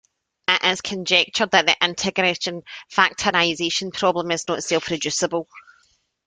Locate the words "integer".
1.79-2.23